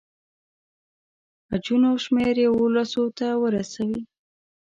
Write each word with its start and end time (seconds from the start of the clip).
حجونو 1.49 1.89
شمېر 2.03 2.35
یوولسو 2.45 3.03
ته 3.17 3.27
ورسوي. 3.43 3.99